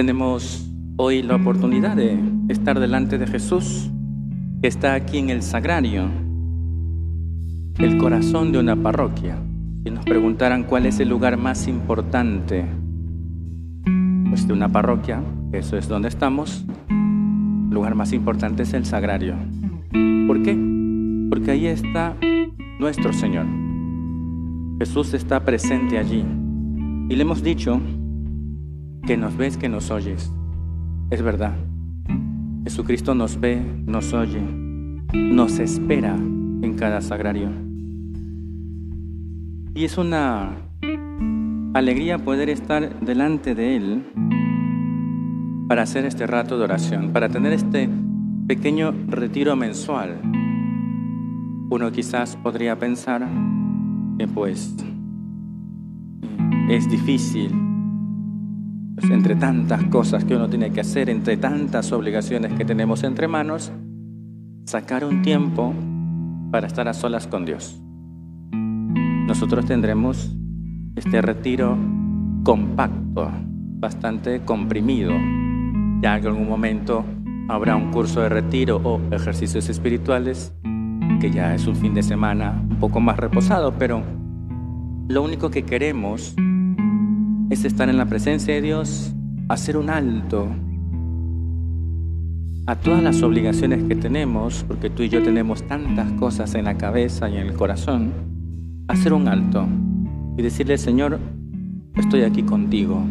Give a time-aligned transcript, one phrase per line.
[0.00, 2.18] Tenemos hoy la oportunidad de
[2.48, 3.90] estar delante de Jesús,
[4.62, 6.08] que está aquí en el sagrario,
[7.76, 9.36] el corazón de una parroquia.
[9.84, 12.64] Si nos preguntaran cuál es el lugar más importante
[14.30, 19.34] pues, de una parroquia, eso es donde estamos, el lugar más importante es el sagrario.
[20.26, 20.58] ¿Por qué?
[21.28, 22.16] Porque ahí está
[22.78, 23.44] nuestro Señor.
[24.78, 26.24] Jesús está presente allí.
[27.10, 27.78] Y le hemos dicho
[29.06, 30.32] que nos ves, que nos oyes.
[31.10, 31.56] Es verdad.
[32.64, 34.40] Jesucristo nos ve, nos oye,
[35.12, 37.48] nos espera en cada sagrario.
[39.74, 40.56] Y es una
[41.74, 44.06] alegría poder estar delante de Él
[45.68, 47.88] para hacer este rato de oración, para tener este
[48.46, 50.20] pequeño retiro mensual
[51.70, 53.26] uno quizás podría pensar
[54.18, 54.74] que pues
[56.68, 57.52] es difícil,
[59.00, 63.28] pues, entre tantas cosas que uno tiene que hacer, entre tantas obligaciones que tenemos entre
[63.28, 63.72] manos,
[64.66, 65.74] sacar un tiempo
[66.50, 67.80] para estar a solas con Dios.
[69.26, 70.36] Nosotros tendremos
[70.96, 71.78] este retiro
[72.44, 73.30] compacto,
[73.78, 75.12] bastante comprimido.
[76.02, 77.04] Ya en algún momento
[77.48, 80.52] habrá un curso de retiro o ejercicios espirituales
[81.20, 84.02] que ya es un fin de semana un poco más reposado, pero
[85.08, 86.34] lo único que queremos
[87.50, 89.12] es estar en la presencia de Dios,
[89.48, 90.46] hacer un alto
[92.66, 96.78] a todas las obligaciones que tenemos, porque tú y yo tenemos tantas cosas en la
[96.78, 98.12] cabeza y en el corazón,
[98.86, 99.66] hacer un alto
[100.36, 101.18] y decirle, Señor,
[101.96, 103.02] estoy aquí contigo,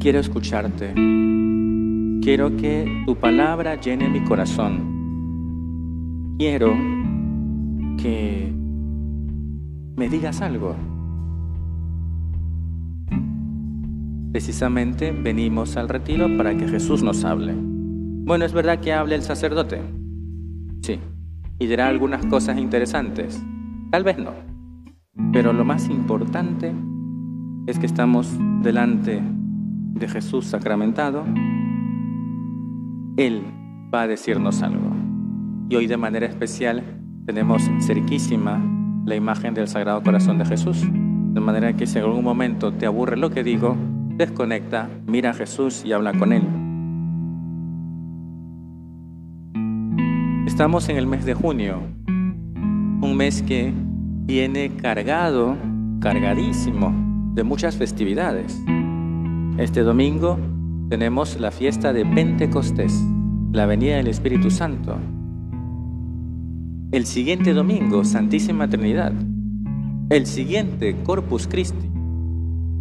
[0.00, 0.92] quiero escucharte,
[2.22, 6.74] quiero que tu palabra llene mi corazón, quiero
[7.96, 8.52] que
[9.96, 10.95] me digas algo.
[14.36, 17.54] Precisamente venimos al retiro para que Jesús nos hable.
[17.56, 19.80] Bueno, es verdad que hable el sacerdote.
[20.82, 21.00] Sí.
[21.58, 23.42] Y dirá algunas cosas interesantes.
[23.90, 24.32] Tal vez no.
[25.32, 26.74] Pero lo más importante
[27.66, 28.30] es que estamos
[28.60, 31.24] delante de Jesús sacramentado.
[33.16, 33.42] Él
[33.92, 34.90] va a decirnos algo.
[35.70, 36.84] Y hoy de manera especial
[37.24, 38.62] tenemos cerquísima
[39.06, 40.82] la imagen del Sagrado Corazón de Jesús.
[40.82, 43.78] De manera que si en algún momento te aburre lo que digo,
[44.16, 46.42] desconecta, mira a Jesús y habla con Él.
[50.46, 53.72] Estamos en el mes de junio, un mes que
[54.24, 55.56] viene cargado,
[56.00, 56.94] cargadísimo
[57.34, 58.58] de muchas festividades.
[59.58, 60.38] Este domingo
[60.88, 62.94] tenemos la fiesta de Pentecostés,
[63.52, 64.98] la venida del Espíritu Santo,
[66.92, 69.12] el siguiente domingo, Santísima Trinidad.
[70.08, 71.95] El siguiente, Corpus Christi.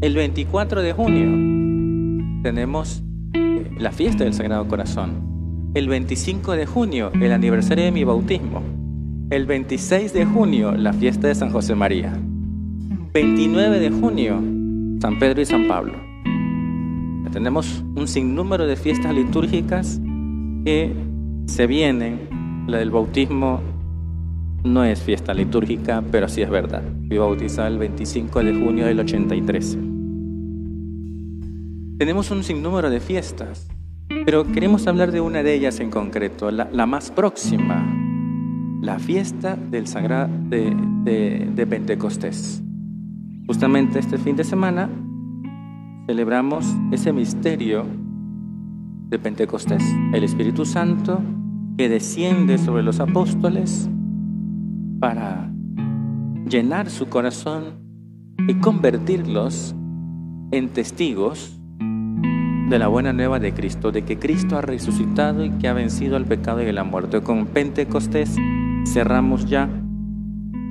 [0.05, 3.01] El 24 de junio tenemos
[3.33, 5.71] eh, la fiesta del Sagrado Corazón.
[5.73, 8.61] El 25 de junio, el aniversario de mi bautismo.
[9.31, 12.13] El 26 de junio, la fiesta de San José María.
[13.15, 14.43] 29 de junio,
[15.01, 15.93] San Pedro y San Pablo.
[17.31, 19.99] Tenemos un sinnúmero de fiestas litúrgicas
[20.65, 20.93] que
[21.47, 22.29] se vienen.
[22.67, 23.59] La del bautismo
[24.63, 26.83] no es fiesta litúrgica, pero sí es verdad.
[27.07, 29.79] Fui bautizado el 25 de junio del 83.
[31.97, 33.69] Tenemos un sinnúmero de fiestas,
[34.25, 37.87] pero queremos hablar de una de ellas en concreto, la, más próxima,
[38.81, 42.61] la fiesta del Sagrado de, de Pentecostés.
[43.47, 44.89] Justamente este fin de semana
[46.05, 47.85] celebramos ese misterio
[49.07, 51.21] de Pentecostés, el Espíritu Santo
[51.77, 53.89] que desciende sobre los apóstoles
[54.99, 55.49] para
[56.49, 57.85] llenar su corazón
[58.49, 59.73] y convertirlos
[60.51, 61.61] en testigos
[62.69, 66.15] de la buena nueva de Cristo, de que Cristo ha resucitado y que ha vencido
[66.15, 67.21] al pecado y la muerte.
[67.21, 68.35] Con Pentecostés
[68.85, 69.69] cerramos ya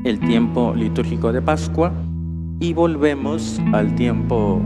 [0.05, 1.93] el tiempo litúrgico de Pascua
[2.61, 4.61] y volvemos al tiempo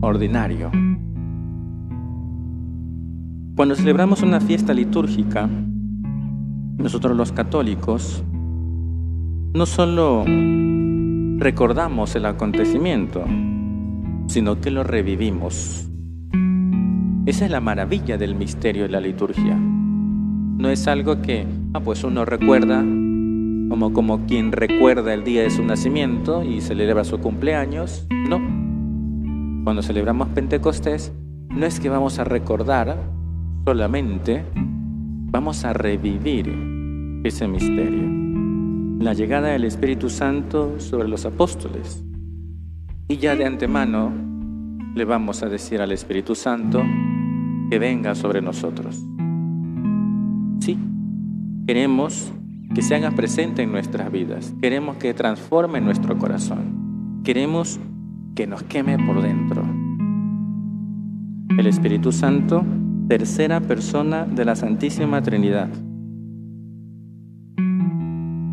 [0.00, 0.70] ordinario.
[3.56, 5.48] Cuando celebramos una fiesta litúrgica,
[6.78, 8.22] nosotros los católicos
[9.52, 10.24] no solo
[11.38, 13.24] recordamos el acontecimiento,
[14.28, 15.88] sino que lo revivimos.
[17.28, 19.54] Esa es la maravilla del misterio de la liturgia.
[19.54, 25.50] No es algo que, ah, pues uno recuerda como, como quien recuerda el día de
[25.50, 28.06] su nacimiento y celebra su cumpleaños.
[28.10, 28.38] No.
[29.62, 31.12] Cuando celebramos Pentecostés,
[31.50, 32.96] no es que vamos a recordar
[33.66, 34.46] solamente,
[35.30, 36.50] vamos a revivir
[37.24, 38.08] ese misterio.
[39.04, 42.02] La llegada del Espíritu Santo sobre los apóstoles.
[43.06, 44.14] Y ya de antemano
[44.94, 46.82] le vamos a decir al Espíritu Santo
[47.70, 49.04] que venga sobre nosotros.
[50.60, 50.78] Sí,
[51.66, 52.32] queremos
[52.74, 57.80] que se haga presente en nuestras vidas, queremos que transforme nuestro corazón, queremos
[58.34, 59.64] que nos queme por dentro.
[61.58, 62.64] El Espíritu Santo,
[63.08, 65.68] tercera persona de la Santísima Trinidad.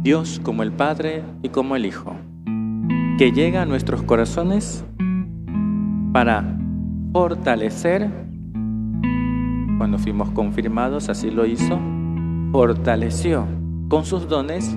[0.01, 2.15] Dios como el Padre y como el Hijo,
[3.17, 4.85] que llega a nuestros corazones
[6.13, 6.57] para
[7.11, 8.09] fortalecer
[9.85, 11.79] cuando fuimos confirmados, así lo hizo,
[12.51, 13.45] fortaleció
[13.87, 14.75] con sus dones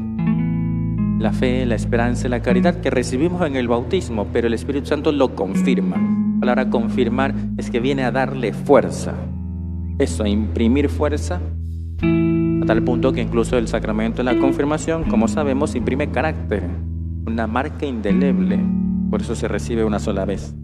[1.19, 4.89] la fe, la esperanza y la caridad que recibimos en el bautismo, pero el Espíritu
[4.89, 5.97] Santo lo confirma.
[5.97, 9.15] La palabra confirmar es que viene a darle fuerza.
[9.99, 11.41] Eso, a imprimir fuerza,
[12.03, 16.65] a tal punto que incluso el sacramento de la confirmación, como sabemos, imprime carácter,
[17.27, 18.61] una marca indeleble.
[19.09, 20.55] Por eso se recibe una sola vez.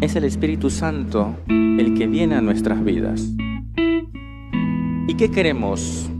[0.00, 3.34] Es el Espíritu Santo el que viene a nuestras vidas.
[5.06, 6.10] ¿Y qué queremos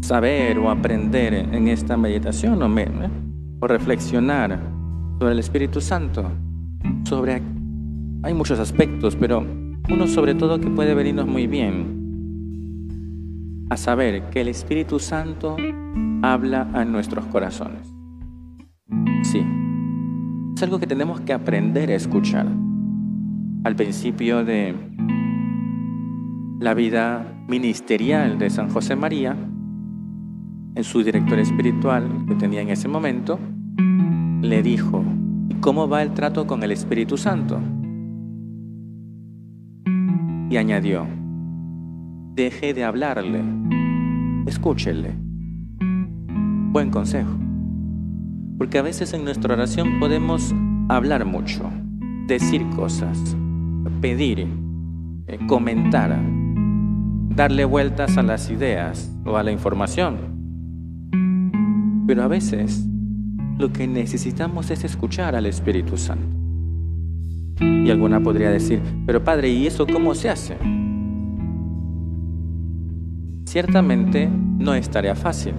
[0.00, 2.66] saber o aprender en esta meditación o,
[3.60, 4.58] o reflexionar
[5.18, 6.32] sobre el Espíritu Santo?
[7.04, 7.42] Sobre
[8.22, 9.46] hay muchos aspectos, pero
[9.90, 11.98] uno sobre todo que puede venirnos muy bien
[13.68, 15.58] a saber que el Espíritu Santo
[16.22, 17.86] habla a nuestros corazones.
[19.24, 19.44] Sí,
[20.56, 22.46] es algo que tenemos que aprender a escuchar
[23.64, 24.74] al principio de
[26.60, 29.36] la vida ministerial de San José María,
[30.74, 33.38] en su director espiritual que tenía en ese momento,
[34.40, 35.04] le dijo,
[35.48, 37.60] ¿y cómo va el trato con el Espíritu Santo?
[40.48, 41.06] Y añadió,
[42.34, 43.42] deje de hablarle,
[44.46, 45.12] escúchele.
[46.72, 47.36] Buen consejo.
[48.56, 50.54] Porque a veces en nuestra oración podemos
[50.88, 51.70] hablar mucho,
[52.26, 53.36] decir cosas,
[54.00, 54.46] pedir,
[55.26, 56.18] eh, comentar,
[57.34, 60.16] darle vueltas a las ideas o a la información.
[62.06, 62.86] Pero a veces
[63.58, 66.36] lo que necesitamos es escuchar al Espíritu Santo.
[67.60, 70.56] Y alguna podría decir, pero Padre, ¿y eso cómo se hace?
[73.44, 75.54] Ciertamente no es tarea fácil,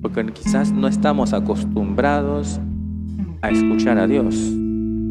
[0.00, 2.60] porque quizás no estamos acostumbrados
[3.42, 4.52] a escuchar a Dios,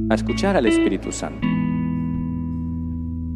[0.10, 1.53] a escuchar al Espíritu Santo.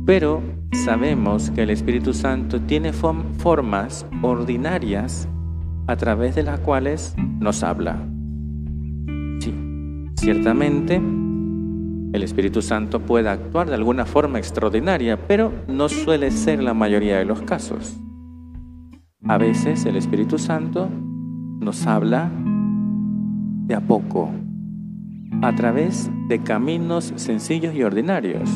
[0.07, 0.41] Pero
[0.85, 5.27] sabemos que el Espíritu Santo tiene formas ordinarias
[5.85, 7.97] a través de las cuales nos habla.
[9.41, 9.53] Sí,
[10.15, 16.73] ciertamente el Espíritu Santo puede actuar de alguna forma extraordinaria, pero no suele ser la
[16.73, 17.99] mayoría de los casos.
[19.27, 20.87] A veces el Espíritu Santo
[21.59, 22.31] nos habla
[23.65, 24.31] de a poco,
[25.41, 28.49] a través de caminos sencillos y ordinarios.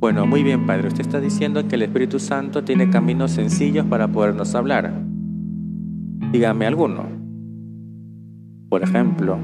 [0.00, 0.88] Bueno, muy bien, Padre.
[0.88, 4.94] Usted está diciendo que el Espíritu Santo tiene caminos sencillos para podernos hablar.
[6.32, 7.04] Dígame alguno.
[8.70, 9.38] Por ejemplo,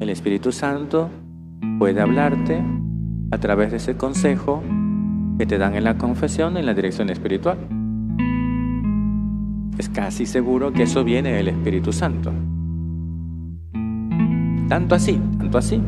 [0.00, 1.08] el Espíritu Santo
[1.78, 2.60] puede hablarte
[3.30, 4.60] a través de ese consejo
[5.38, 7.58] que te dan en la confesión en la dirección espiritual.
[9.78, 12.32] Es casi seguro que eso viene del Espíritu Santo.
[14.68, 15.80] Tanto así, tanto así.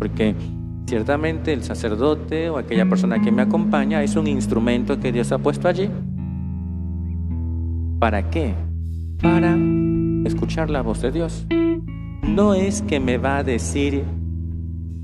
[0.00, 0.34] Porque
[0.86, 5.38] Ciertamente el sacerdote o aquella persona que me acompaña es un instrumento que Dios ha
[5.38, 5.90] puesto allí.
[7.98, 8.54] ¿Para qué?
[9.20, 9.56] Para
[10.24, 11.44] escuchar la voz de Dios.
[12.22, 14.04] No es que me va a decir,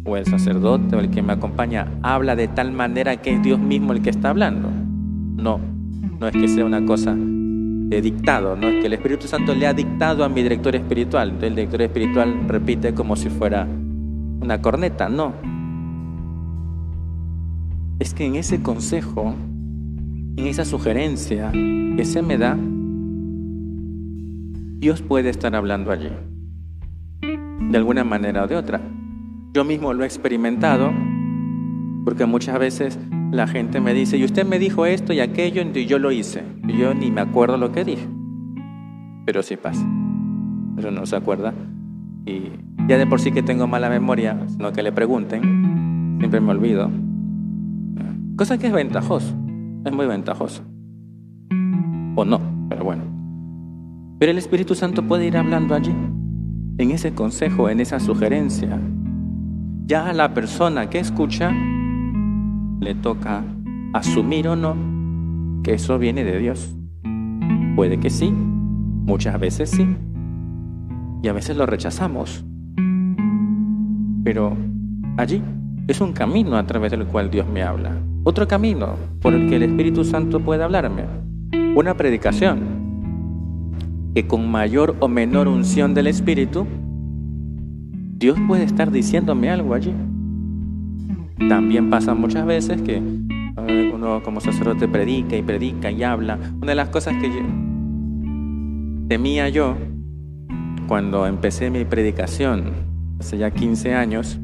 [0.05, 3.59] o el sacerdote o el que me acompaña habla de tal manera que es Dios
[3.59, 4.71] mismo el que está hablando.
[4.71, 5.59] No,
[6.21, 9.67] no es que sea una cosa de dictado, no es que el Espíritu Santo le
[9.67, 11.31] ha dictado a mi director espiritual.
[11.31, 13.67] Entonces el director espiritual repite como si fuera
[14.41, 15.52] una corneta, no
[17.99, 19.35] es que en ese consejo,
[20.37, 22.59] en esa sugerencia que se me da,
[24.79, 26.09] Dios puede estar hablando allí,
[27.21, 28.81] de alguna manera o de otra.
[29.55, 30.91] Yo mismo lo he experimentado,
[32.05, 32.99] porque muchas veces
[33.31, 36.43] la gente me dice, y usted me dijo esto y aquello, y yo lo hice,
[36.67, 38.09] y yo ni me acuerdo lo que dije,
[39.25, 39.87] pero sí pasa.
[40.75, 41.55] Pero no se acuerda.
[42.25, 42.45] Y
[42.89, 46.91] ya de por sí que tengo mala memoria, sino que le pregunten, siempre me olvido.
[48.37, 49.35] Cosa que es ventajoso,
[49.85, 50.63] es muy ventajoso.
[52.17, 53.05] O no, pero bueno.
[54.19, 55.95] Pero el Espíritu Santo puede ir hablando allí,
[56.79, 58.81] en ese consejo, en esa sugerencia.
[59.85, 61.53] Ya a la persona que escucha
[62.81, 63.45] le toca
[63.93, 64.77] asumir o no
[65.63, 66.75] que eso viene de Dios.
[67.77, 69.87] Puede que sí, muchas veces sí,
[71.23, 72.47] y a veces lo rechazamos.
[74.25, 74.57] Pero
[75.19, 75.43] allí
[75.89, 77.97] es un camino a través del cual Dios me habla.
[78.25, 81.05] Otro camino por el que el Espíritu Santo puede hablarme.
[81.75, 82.61] Una predicación
[84.15, 86.67] que con mayor o menor unción del Espíritu,
[88.17, 89.93] Dios puede estar diciéndome algo allí.
[91.49, 93.03] También pasa muchas veces que
[93.93, 96.39] uno como sacerdote predica y predica y habla.
[96.57, 97.31] Una de las cosas que
[99.09, 99.77] temía yo
[100.87, 102.73] cuando empecé mi predicación
[103.19, 104.39] hace ya 15 años,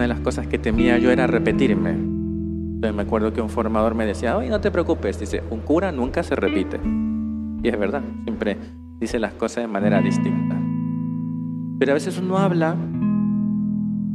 [0.00, 1.90] una de las cosas que temía yo era repetirme.
[1.90, 5.92] Entonces me acuerdo que un formador me decía, oye, no te preocupes, dice, un cura
[5.92, 6.80] nunca se repite.
[7.62, 8.56] Y es verdad, siempre
[8.98, 10.58] dice las cosas de manera distinta.
[11.78, 12.76] Pero a veces uno habla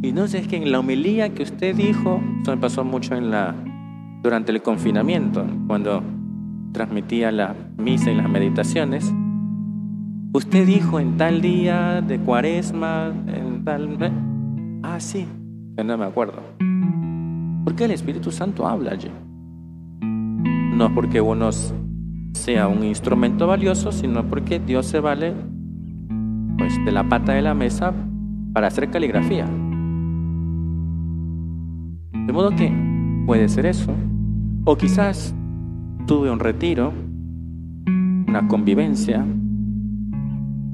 [0.01, 3.13] y no sé, es que en la homilía que usted dijo, eso me pasó mucho
[3.13, 3.53] en la,
[4.23, 6.01] durante el confinamiento, cuando
[6.71, 9.13] transmitía la misa y las meditaciones,
[10.33, 13.99] usted dijo en tal día de cuaresma, en tal...
[14.81, 15.27] Ah, sí,
[15.83, 16.41] no me acuerdo.
[17.63, 19.11] ¿Por qué el Espíritu Santo habla allí?
[20.01, 21.49] No porque uno
[22.33, 25.33] sea un instrumento valioso, sino porque Dios se vale
[26.57, 27.93] pues, de la pata de la mesa
[28.53, 29.45] para hacer caligrafía.
[32.25, 32.71] De modo que
[33.25, 33.93] puede ser eso.
[34.65, 35.35] O quizás
[36.07, 36.91] tuve un retiro,
[38.27, 39.25] una convivencia,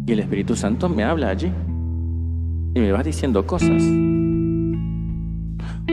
[0.06, 1.52] y el Espíritu Santo me habla allí
[2.74, 3.84] y me va diciendo cosas.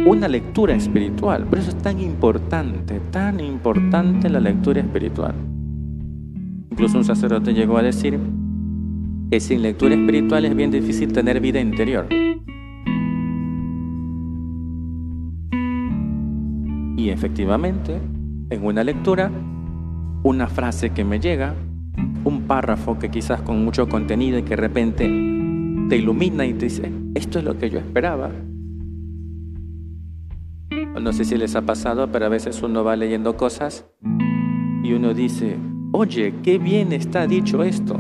[0.07, 5.35] Una lectura espiritual, por eso es tan importante, tan importante la lectura espiritual.
[6.71, 8.19] Incluso un sacerdote llegó a decir
[9.31, 12.07] que sin lectura espiritual es bien difícil tener vida interior.
[16.97, 18.01] Y efectivamente,
[18.51, 19.31] en una lectura,
[20.23, 21.55] una frase que me llega,
[22.25, 25.05] un párrafo que quizás con mucho contenido y que de repente
[25.89, 28.31] te ilumina y te dice, esto es lo que yo esperaba.
[31.01, 33.87] No sé si les ha pasado, pero a veces uno va leyendo cosas
[34.83, 35.57] y uno dice,
[35.93, 37.99] oye, qué bien está dicho esto.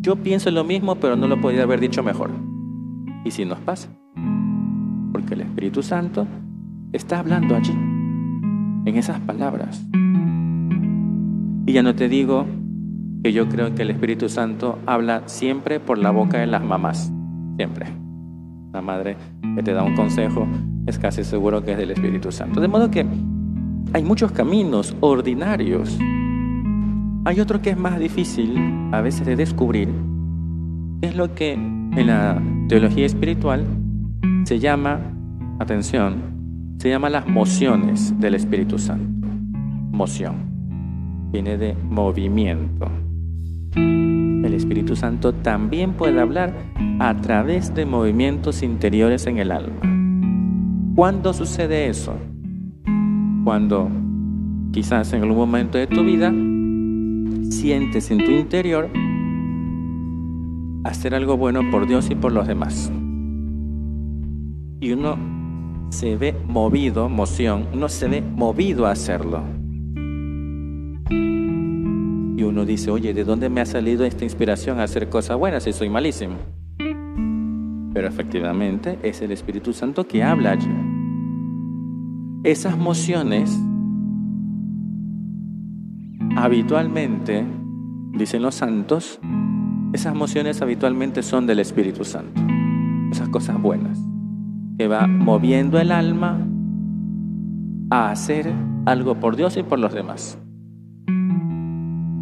[0.00, 2.30] Yo pienso lo mismo, pero no lo podría haber dicho mejor.
[3.24, 3.90] Y si nos pasa,
[5.12, 6.26] porque el Espíritu Santo
[6.92, 9.84] está hablando allí en esas palabras.
[11.66, 12.46] Y ya no te digo
[13.22, 17.12] que yo creo que el Espíritu Santo habla siempre por la boca de las mamás,
[17.56, 17.86] siempre.
[18.72, 19.16] La madre
[19.54, 20.48] que te da un consejo
[20.90, 22.60] es casi seguro que es del Espíritu Santo.
[22.60, 23.06] De modo que
[23.92, 25.98] hay muchos caminos ordinarios.
[27.24, 28.56] Hay otro que es más difícil
[28.92, 29.88] a veces de descubrir.
[31.00, 33.66] Es lo que en la teología espiritual
[34.44, 35.00] se llama,
[35.58, 39.26] atención, se llama las mociones del Espíritu Santo.
[39.90, 40.50] Moción.
[41.32, 42.90] Viene de movimiento.
[43.74, 46.54] El Espíritu Santo también puede hablar
[46.98, 49.99] a través de movimientos interiores en el alma.
[50.94, 52.14] ¿Cuándo sucede eso?
[53.44, 53.88] Cuando
[54.72, 56.32] quizás en algún momento de tu vida
[57.50, 58.90] sientes en tu interior
[60.84, 62.90] hacer algo bueno por Dios y por los demás.
[64.80, 65.16] Y uno
[65.90, 69.42] se ve movido, moción, uno se ve movido a hacerlo.
[71.10, 75.64] Y uno dice, oye, ¿de dónde me ha salido esta inspiración a hacer cosas buenas
[75.64, 76.36] si soy malísimo?
[77.92, 80.70] Pero efectivamente es el Espíritu Santo que habla allí.
[82.42, 83.60] Esas mociones
[86.36, 87.44] habitualmente,
[88.12, 89.20] dicen los santos,
[89.92, 92.40] esas mociones habitualmente son del Espíritu Santo.
[93.10, 94.00] Esas cosas buenas
[94.78, 96.38] que va moviendo el alma
[97.90, 98.50] a hacer
[98.86, 100.38] algo por Dios y por los demás.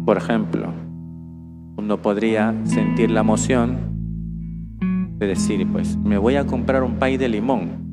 [0.05, 0.73] Por ejemplo,
[1.77, 3.77] uno podría sentir la emoción
[5.17, 7.88] de decir, pues me voy a comprar un pay de limón.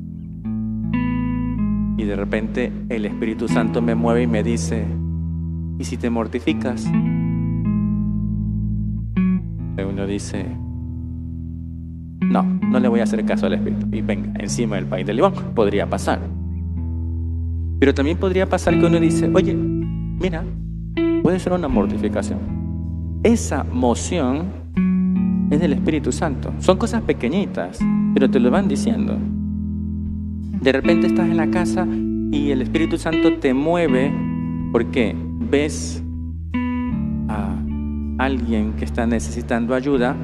[1.97, 4.85] Y de repente el Espíritu Santo me mueve y me dice,
[5.79, 6.87] ¿y si te mortificas?
[9.83, 10.45] Uno dice,
[12.21, 13.87] no, no le voy a hacer caso al Espíritu.
[13.91, 15.33] Y venga, encima del país del limón.
[15.55, 16.19] Podría pasar.
[17.79, 20.43] Pero también podría pasar que uno dice, oye, mira,
[21.23, 22.39] puede ser una mortificación.
[23.23, 24.45] Esa moción
[25.49, 26.53] es del Espíritu Santo.
[26.59, 27.79] Son cosas pequeñitas,
[28.13, 29.17] pero te lo van diciendo.
[30.61, 31.87] De repente estás en la casa
[32.31, 34.13] y el Espíritu Santo te mueve
[34.71, 35.15] porque
[35.49, 36.03] ves
[37.29, 37.57] a
[38.17, 40.15] alguien que está necesitando ayuda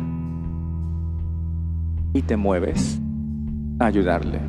[2.14, 3.00] y te mueves
[3.80, 4.40] a ayudarle.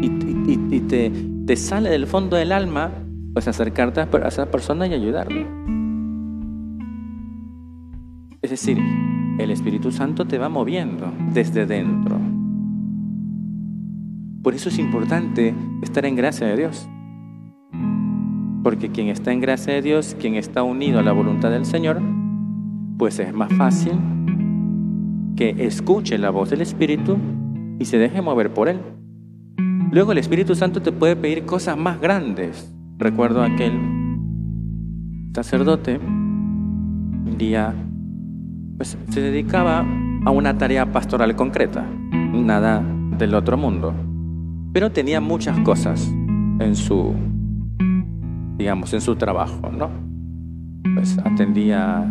[0.00, 1.10] Y, te,
[1.46, 2.90] te, sale del fondo del alma
[3.32, 5.46] pues acercarte a esa persona y ayudarle.
[8.42, 8.78] Es decir,
[9.38, 12.13] el Espíritu Santo te va moviendo desde dentro.
[14.44, 16.86] Por eso es importante estar en gracia de Dios.
[18.62, 22.02] Porque quien está en gracia de Dios, quien está unido a la voluntad del Señor,
[22.98, 23.92] pues es más fácil
[25.34, 27.16] que escuche la voz del Espíritu
[27.78, 28.80] y se deje mover por él.
[29.90, 32.70] Luego el Espíritu Santo te puede pedir cosas más grandes.
[32.98, 33.72] Recuerdo aquel
[35.34, 37.74] sacerdote, un día
[38.76, 39.86] pues, se dedicaba
[40.26, 42.84] a una tarea pastoral concreta, nada
[43.16, 43.94] del otro mundo,
[44.74, 46.12] pero tenía muchas cosas
[46.58, 47.14] en su,
[48.58, 49.88] digamos, en su trabajo, ¿no?
[50.94, 52.04] Pues atendía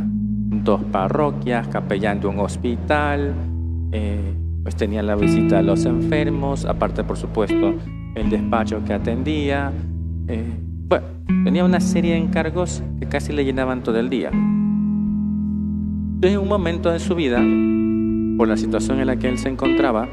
[0.64, 3.34] dos parroquias, capellán de un hospital,
[3.92, 7.76] eh, pues tenía la visita a los enfermos, aparte por supuesto
[8.16, 9.74] el despacho que atendía.
[10.30, 11.06] Eh, bueno,
[11.44, 14.30] tenía una serie de encargos que casi le llenaban todo el día.
[14.32, 17.44] Entonces en un momento de su vida,
[18.38, 20.08] por la situación en la que él se encontraba,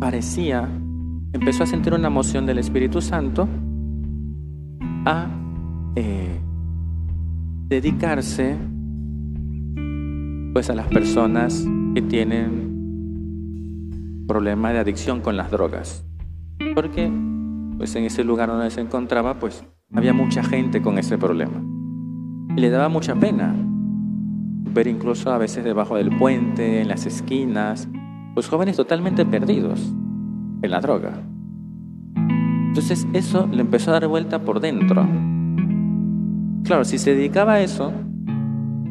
[0.00, 0.68] parecía,
[1.32, 3.48] empezó a sentir una emoción del Espíritu Santo
[5.04, 5.28] a
[5.94, 6.40] eh,
[7.68, 8.56] dedicarse
[10.52, 12.66] pues a las personas que tienen
[14.26, 16.04] problema de adicción con las drogas.
[16.74, 17.12] Porque
[17.76, 21.62] pues en ese lugar donde se encontraba pues había mucha gente con ese problema.
[22.56, 23.54] Y le daba mucha pena
[24.74, 27.88] ver incluso a veces debajo del puente, en las esquinas,
[28.34, 29.94] pues jóvenes totalmente perdidos
[30.62, 31.12] en la droga.
[32.68, 35.06] Entonces eso le empezó a dar vuelta por dentro.
[36.64, 37.92] Claro, si se dedicaba a eso,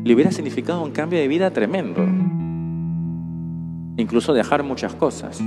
[0.04, 2.06] le hubiera significado un cambio de vida tremendo.
[3.98, 5.44] Incluso dejar muchas cosas.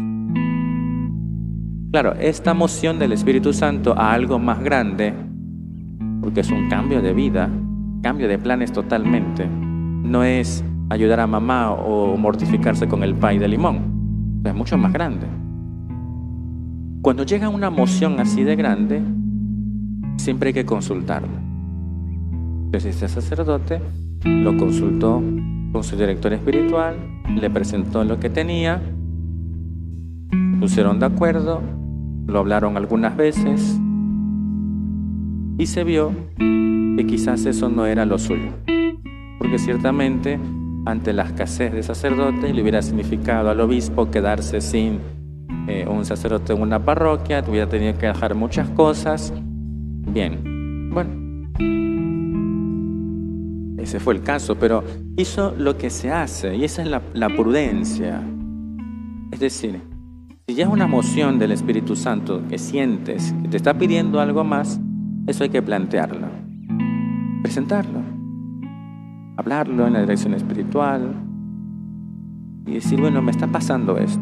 [1.92, 5.12] Claro, esta moción del Espíritu Santo a algo más grande,
[6.20, 7.50] porque es un cambio de vida,
[8.02, 13.48] cambio de planes totalmente, no es ayudar a mamá o mortificarse con el pay de
[13.48, 15.26] limón, es mucho más grande.
[17.02, 19.00] Cuando llega una moción así de grande,
[20.18, 21.40] siempre hay que consultarla.
[22.66, 23.80] Entonces, este sacerdote
[24.22, 25.22] lo consultó
[25.72, 26.96] con su director espiritual,
[27.40, 28.82] le presentó lo que tenía,
[30.60, 31.62] pusieron de acuerdo,
[32.26, 33.80] lo hablaron algunas veces
[35.56, 38.50] y se vio que quizás eso no era lo suyo,
[39.38, 40.38] porque ciertamente
[40.84, 44.98] ante la escasez de sacerdotes le hubiera significado al obispo quedarse sin
[45.68, 49.32] eh, un sacerdote en una parroquia, hubiera tenido que dejar muchas cosas.
[50.12, 51.20] Bien, bueno,
[53.82, 54.84] ese fue el caso, pero
[55.16, 58.22] hizo lo que se hace y esa es la, prudencia.
[59.32, 59.80] Es decir,
[60.46, 64.44] si ya es una emoción del Espíritu Santo que sientes que te está pidiendo algo
[64.44, 64.80] más,
[65.26, 66.28] eso hay que plantearlo,
[67.42, 68.00] presentarlo,
[69.36, 71.14] hablarlo en la dirección espiritual.
[72.66, 74.20] Y decir, bueno, me está pasando esto,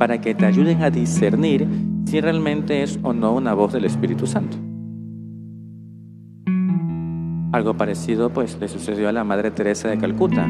[0.00, 1.68] para que te ayuden a discernir
[2.06, 4.56] si realmente es o no una voz del Espíritu Santo.
[7.52, 10.48] Algo parecido pues le sucedió a la Madre Teresa de Calcuta.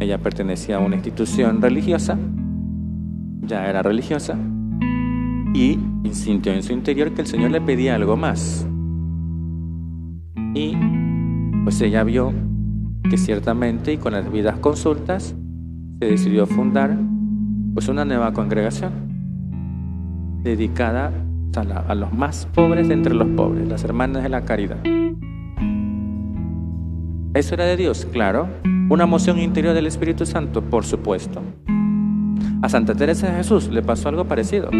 [0.00, 2.18] Ella pertenecía a una institución religiosa,
[3.40, 4.36] ya era religiosa,
[5.54, 5.78] y
[6.10, 8.68] sintió en su interior que el Señor le pedía algo más.
[10.52, 10.76] Y
[11.64, 12.34] pues ella vio
[13.08, 15.34] que ciertamente y con las debidas consultas
[16.00, 16.98] se decidió fundar
[17.76, 18.90] pues una nueva congregación
[20.42, 21.12] dedicada
[21.54, 24.78] a, los más pobres de entre los pobres, las hermanas de la caridad.
[27.34, 28.06] ¿Eso era de Dios?
[28.10, 28.48] Claro.
[28.88, 30.62] ¿Una emoción interior del Espíritu Santo?
[30.62, 31.42] Por supuesto.
[32.62, 34.70] A Santa Teresa de Jesús le pasó algo parecido.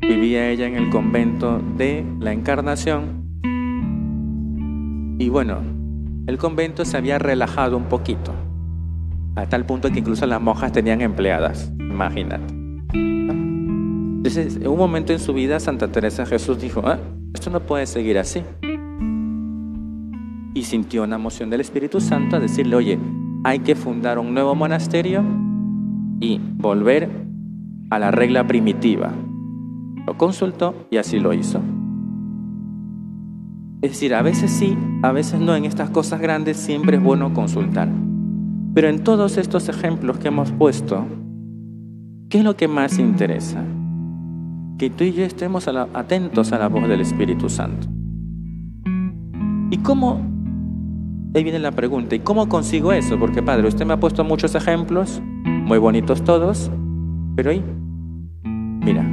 [0.00, 3.26] Vivía ella en el convento de la Encarnación
[5.18, 5.58] y bueno,
[6.28, 8.32] el convento se había relajado un poquito,
[9.42, 12.54] a tal punto que incluso las monjas tenían empleadas, imagínate.
[12.92, 16.98] Entonces, en un momento en su vida, Santa Teresa Jesús dijo, ah,
[17.34, 18.42] esto no puede seguir así
[20.58, 22.98] y sintió una emoción del Espíritu Santo a decirle, oye,
[23.44, 25.22] hay que fundar un nuevo monasterio
[26.20, 27.08] y volver
[27.90, 29.12] a la regla primitiva.
[30.06, 31.60] Lo consultó y así lo hizo.
[33.82, 35.54] Es decir, a veces sí, a veces no.
[35.54, 37.88] En estas cosas grandes siempre es bueno consultar.
[38.74, 41.04] Pero en todos estos ejemplos que hemos puesto,
[42.28, 43.64] ¿qué es lo que más interesa?
[44.78, 47.88] Que tú y yo estemos atentos a la voz del Espíritu Santo.
[49.70, 50.20] ¿Y cómo?
[51.34, 53.18] Ahí viene la pregunta, ¿y cómo consigo eso?
[53.18, 56.70] Porque Padre, usted me ha puesto muchos ejemplos, muy bonitos todos,
[57.36, 57.62] pero ahí,
[58.44, 59.06] mira,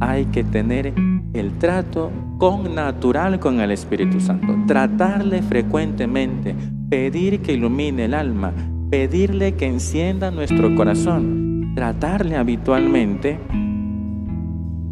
[0.00, 0.94] hay que tener
[1.34, 6.56] el trato con natural con el Espíritu Santo, tratarle frecuentemente,
[6.92, 8.52] pedir que ilumine el alma,
[8.90, 13.38] pedirle que encienda nuestro corazón, tratarle habitualmente,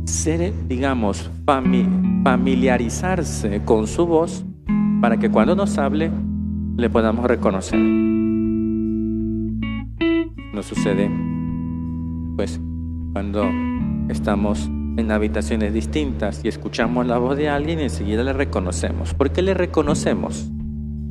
[0.07, 1.31] ser, digamos,
[2.25, 4.47] familiarizarse con su voz
[5.03, 6.11] para que cuando nos hable
[6.79, 7.79] le podamos reconocer.
[7.79, 7.93] No
[10.63, 11.11] sucede,
[12.35, 12.59] pues,
[13.13, 13.45] cuando
[14.09, 19.13] estamos en habitaciones distintas y escuchamos la voz de alguien enseguida le reconocemos.
[19.13, 20.51] ¿Por qué le reconocemos?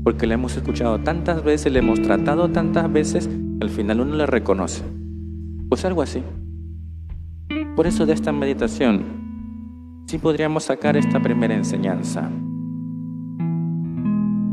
[0.03, 3.29] Porque le hemos escuchado tantas veces, le hemos tratado tantas veces,
[3.61, 4.83] al final uno le reconoce.
[5.69, 6.23] Pues algo así.
[7.75, 12.29] Por eso de esta meditación, sí podríamos sacar esta primera enseñanza.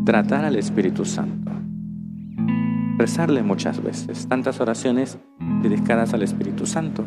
[0.04, 1.52] Tratar al Espíritu Santo.
[2.98, 5.18] Rezarle muchas veces, tantas oraciones
[5.62, 7.04] dedicadas al Espíritu Santo.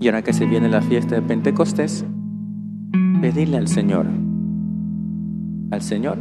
[0.00, 2.04] Y ahora que se viene la fiesta de Pentecostés,
[3.20, 4.06] pedirle al Señor,
[5.70, 6.18] al Señor,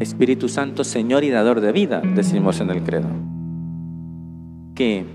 [0.00, 3.08] Espíritu Santo, Señor y dador de vida, decimos en el credo.
[4.74, 5.06] Que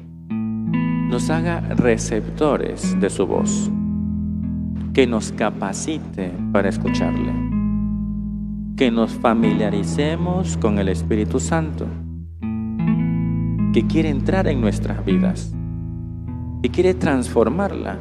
[1.09, 3.69] nos haga receptores de su voz,
[4.93, 7.33] que nos capacite para escucharle,
[8.77, 11.85] que nos familiaricemos con el Espíritu Santo,
[13.73, 15.53] que quiere entrar en nuestras vidas,
[16.63, 17.99] que quiere transformarla,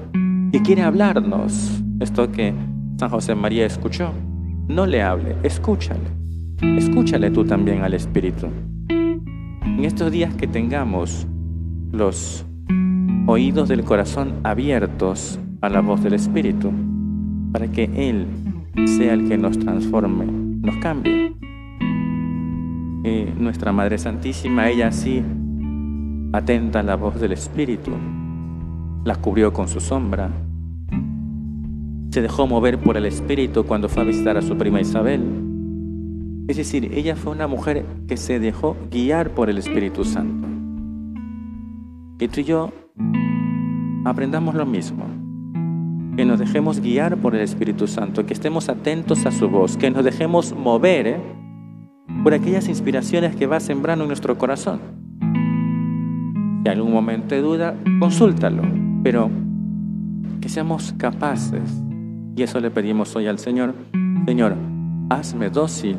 [0.52, 1.82] que quiere hablarnos.
[1.98, 2.54] Esto que
[2.98, 4.12] San José María escuchó,
[4.68, 6.17] no le hable, escúchale.
[6.60, 8.48] Escúchale tú también al Espíritu.
[8.88, 11.28] En estos días que tengamos
[11.92, 12.44] los
[13.26, 16.72] oídos del corazón abiertos a la voz del Espíritu,
[17.52, 18.26] para que Él
[18.86, 21.36] sea el que nos transforme, nos cambie.
[23.38, 25.22] nuestra Madre Santísima, ella sí,
[26.32, 27.92] atenta a la voz del Espíritu,
[29.04, 30.30] la cubrió con su sombra,
[32.10, 35.47] se dejó mover por el Espíritu cuando fue a visitar a su prima Isabel
[36.48, 40.48] es decir, ella fue una mujer que se dejó guiar por el Espíritu Santo.
[42.18, 42.72] Y tú y yo
[44.06, 45.04] aprendamos lo mismo.
[46.16, 49.90] Que nos dejemos guiar por el Espíritu Santo, que estemos atentos a su voz, que
[49.90, 51.20] nos dejemos mover ¿eh?
[52.24, 54.80] por aquellas inspiraciones que va sembrando en nuestro corazón.
[56.64, 58.62] Si algún momento de duda, consúltalo,
[59.02, 59.30] pero
[60.40, 61.82] que seamos capaces,
[62.34, 63.74] y eso le pedimos hoy al Señor,
[64.26, 64.56] Señor,
[65.10, 65.98] hazme dócil